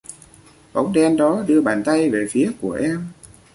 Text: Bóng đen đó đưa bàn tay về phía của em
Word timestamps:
Bóng 0.73 0.93
đen 0.93 1.17
đó 1.17 1.43
đưa 1.47 1.61
bàn 1.61 1.83
tay 1.85 2.09
về 2.09 2.25
phía 2.29 2.51
của 2.61 2.71
em 2.71 3.07